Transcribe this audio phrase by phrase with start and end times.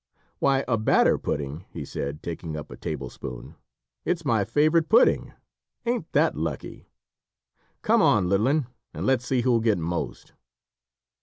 [0.39, 3.53] "Why, a batter pudding," he said, taking up a table spoon,
[4.03, 5.31] "it's my favourite pudding!
[5.85, 6.89] Ain't that lucky?
[7.83, 10.33] Come on, little 'un, and let's see who'll get most."